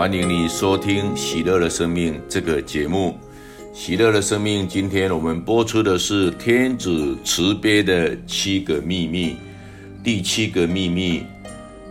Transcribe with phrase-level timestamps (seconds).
[0.00, 3.18] 欢迎你收听《喜乐的生命》这个节目。
[3.78, 9.36] 《喜乐的生命》今天我们播出的是天子慈悲的七个秘密。
[10.02, 11.24] 第七个秘密，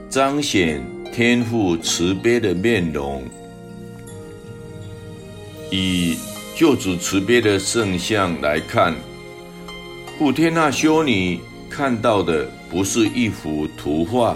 [0.09, 0.81] 彰显
[1.13, 3.23] 天父慈悲的面容。
[5.69, 6.17] 以
[6.55, 8.95] 救主慈悲的圣像来看，
[10.17, 14.35] 古天娜修女看到的不是一幅图画，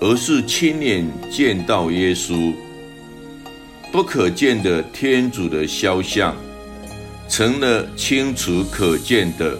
[0.00, 2.54] 而是亲眼见到耶稣，
[3.90, 6.36] 不可见的天主的肖像，
[7.28, 9.58] 成了清楚可见的。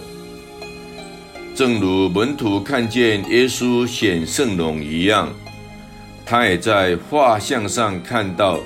[1.55, 5.33] 正如门徒看见耶稣显圣容一样，
[6.25, 8.59] 他也在画像上看到。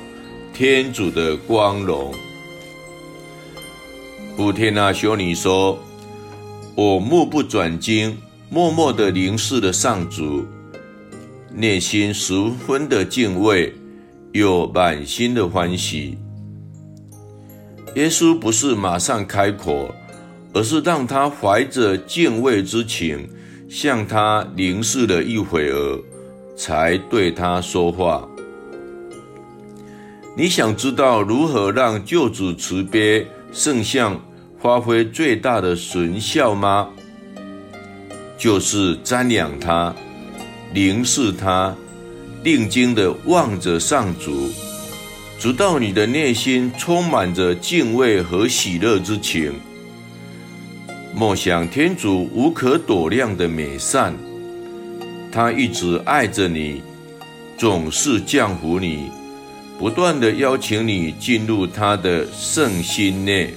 [0.54, 2.14] 天主的光荣，
[4.38, 5.80] 古天娜修女说
[6.78, 8.16] ：“我目不转睛，
[8.52, 10.46] 默默地凝视了上主，
[11.52, 12.36] 内心十
[12.68, 13.74] 分的敬畏，
[14.34, 16.18] 又满心的欢喜。
[17.96, 19.94] 耶稣不是马上开口，
[20.54, 23.30] 而是让他怀着敬畏之情，
[23.70, 26.00] 向他凝视了一会儿，
[26.58, 28.28] 才对他说话。”
[30.36, 34.20] 你想知道如何让救主慈悲圣像
[34.60, 36.90] 发挥最大的神效吗？
[38.36, 39.94] 就是瞻仰他，
[40.74, 41.76] 凝视他，
[42.44, 44.52] 定睛地望着上主，
[45.40, 49.54] 直到你的内心充满着敬畏和喜乐之情。
[51.16, 54.14] 默想天主无可躲量的美善，
[55.32, 56.82] 他一直爱着你，
[57.58, 59.10] 总是降福你。
[59.80, 63.54] 不断地邀请你进入他的圣心内。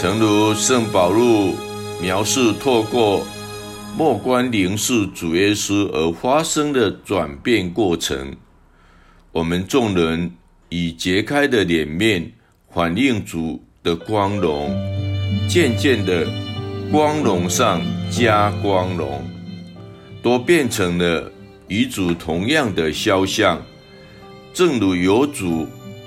[0.00, 1.56] 诚如圣保禄
[2.00, 3.26] 描述，透过。
[3.96, 8.32] 莫关凝视主耶稣而发生的转变过程，
[9.32, 10.30] 我们众人
[10.68, 12.30] 以揭开的脸面
[12.72, 14.70] 反映主的光荣，
[15.48, 16.24] 渐渐的，
[16.92, 19.20] 光荣上加光荣，
[20.22, 21.28] 都变成了
[21.66, 23.60] 与主同样的肖像，
[24.54, 25.66] 正如有主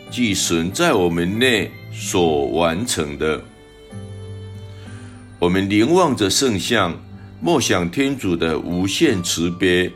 [0.10, 3.44] 即神在我们内所完成的。
[5.42, 6.96] 我们凝望着圣像。
[7.44, 9.92] 默想天主的无限慈悲，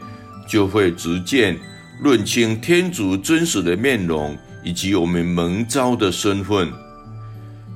[0.49, 1.55] 就会逐渐
[2.03, 6.67] 认清天主真实的面容，以及我们蒙召的身份。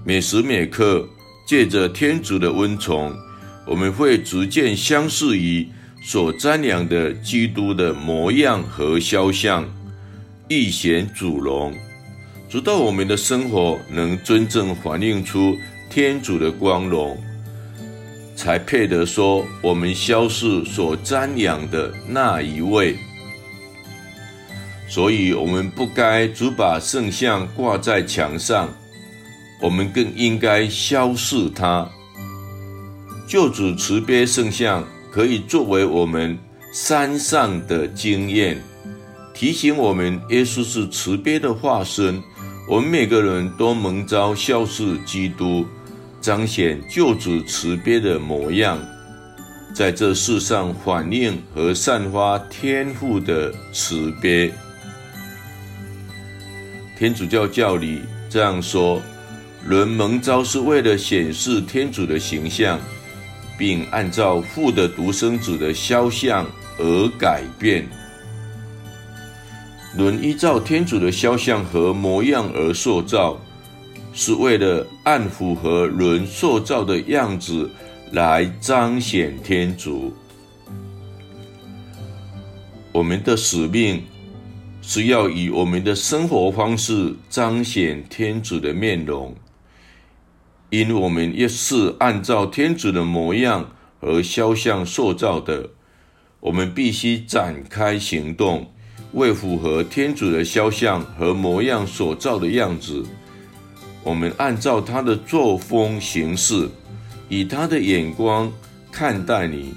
[0.03, 1.07] 每时每刻，
[1.47, 3.15] 借着天主的恩宠，
[3.67, 5.67] 我们会逐渐相似于
[6.01, 9.63] 所瞻仰的基督的模样和肖像，
[10.47, 11.75] 一显主荣，
[12.49, 15.55] 直到我们的生活能真正反映出
[15.91, 17.15] 天主的光荣。
[18.39, 22.95] 才配得说，我们肖似所瞻仰的那一位。
[24.87, 28.69] 所以，我们不该只把圣像挂在墙上，
[29.61, 31.85] 我们更应该肖似他。
[33.27, 36.39] 救主慈悲圣像可以作为我们
[36.71, 38.57] 山上的经验，
[39.33, 42.23] 提醒我们耶稣是慈悲的化身。
[42.69, 45.65] 我们每个人都蒙召肖似基督。
[46.21, 48.77] 彰显救主慈悲的模样，
[49.73, 54.53] 在这世上反映和散发天赋的慈悲。
[56.97, 59.01] 天主教教理这样说：
[59.65, 62.77] 人蒙召是为了显示天主的形象，
[63.57, 66.45] 并按照父的独生子的肖像
[66.77, 67.87] 而改变。
[69.97, 73.39] 人依照天主的肖像和模样而塑造。
[74.13, 77.69] 是为了按符合人塑造的样子
[78.11, 80.13] 来彰显天主。
[82.91, 84.03] 我们的使命
[84.81, 89.35] 是要以我们的生活方式彰显天主的面容，
[90.71, 93.69] 因我们也是按照天主的模样
[94.01, 95.69] 和肖像塑造的。
[96.39, 98.65] 我们必须展开行动，
[99.11, 103.05] 为符合天主的肖像和模样所造的样子。
[104.03, 106.69] 我们按照他的作风行事，
[107.27, 108.51] 以他的眼光
[108.91, 109.73] 看待你，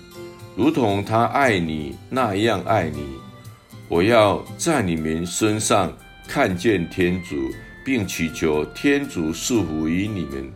[0.57, 3.03] 如同他爱你那样爱你。
[3.89, 5.93] 我要在你们身上
[6.27, 7.37] 看见天主，
[7.85, 10.51] 并祈求天主赐福于你们。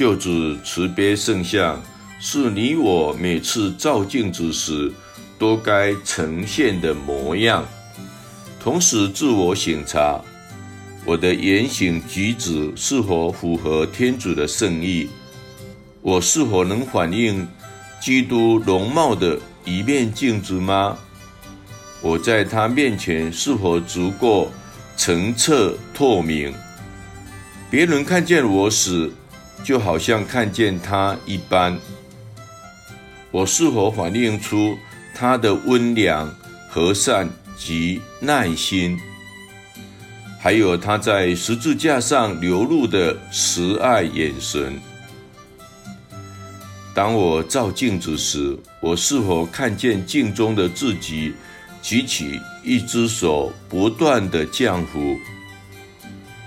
[0.00, 1.78] 救主慈悲圣像，
[2.18, 4.90] 是你我每次照镜子时
[5.38, 7.68] 都该呈现的模样。
[8.58, 10.18] 同时自我省察，
[11.04, 15.10] 我的言行举止是否符合天主的圣意？
[16.00, 17.46] 我是否能反映
[18.00, 20.96] 基督容貌的一面镜子吗？
[22.00, 24.50] 我在他面前是否足够
[24.96, 26.54] 澄澈透明？
[27.70, 29.12] 别人看见我时，
[29.62, 31.78] 就好像看见他一般。
[33.30, 34.76] 我是否反映出
[35.14, 36.34] 他的温良、
[36.68, 38.98] 和善及耐心，
[40.40, 44.80] 还有他在十字架上流露的慈爱眼神？
[46.92, 51.32] 当我照镜子时，我是否看见镜中的自己
[51.80, 55.16] 举起一只手，不断的降服，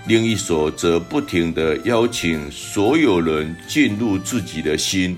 [0.06, 5.16] 另一手则不停地邀请所有人进入自己的心？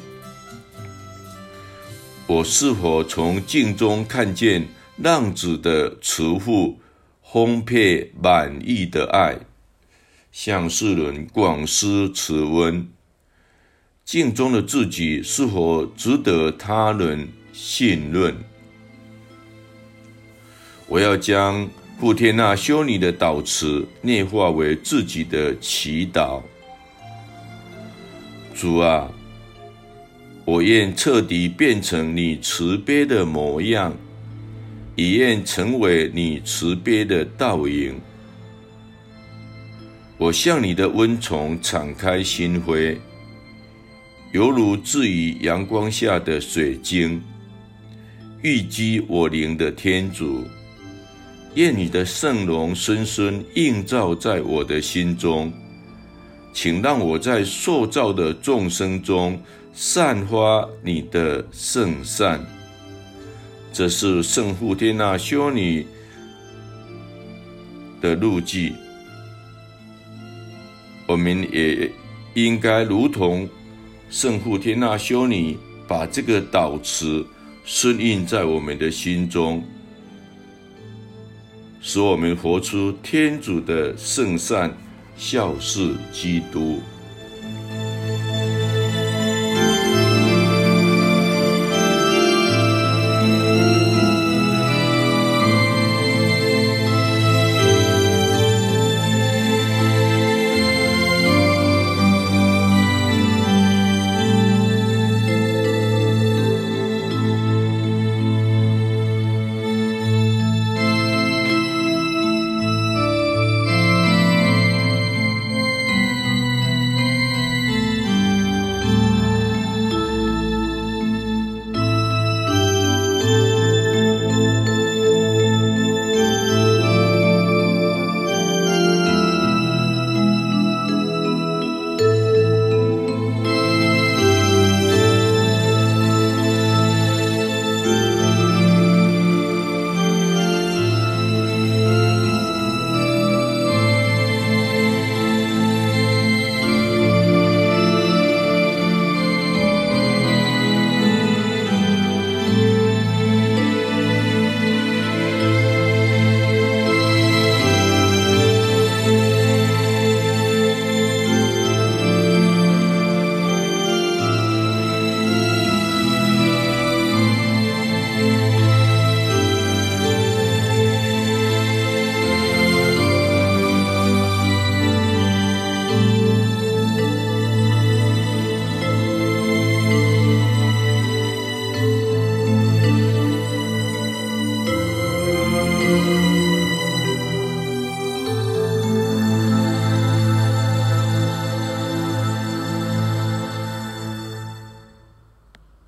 [2.28, 4.68] 我是否从镜中看见
[4.98, 6.78] 浪子的慈父
[7.20, 9.36] 丰沛满溢的爱，
[10.30, 12.88] 向世人广施慈温？
[14.04, 18.36] 镜中的自己是否值得他人信任？
[20.86, 21.68] 我要将
[21.98, 26.42] 布天那修女的祷词内化为自己的祈祷。
[28.54, 29.10] 主啊！
[30.44, 33.96] 我愿彻底变成你慈悲的模样，
[34.94, 37.98] 也愿成为你慈悲的倒影。
[40.18, 42.98] 我向你的温宠敞开心扉，
[44.32, 47.22] 犹如置于阳光下的水晶，
[48.42, 50.44] 郁积我灵的天主。
[51.56, 55.52] 愿你的圣容深深映照在我的心中，
[56.52, 59.38] 请让我在受造的众生中。
[59.78, 62.42] 散发你的圣善，
[63.74, 65.86] 这是圣傅天那修女
[68.00, 68.74] 的路径。
[71.06, 71.92] 我们也
[72.32, 73.46] 应该如同
[74.08, 77.22] 圣傅天那修女，把这个导词
[77.66, 79.62] 深印在我们的心中，
[81.80, 84.76] 使我们活出天主的圣善，
[85.16, 86.80] 孝事基督。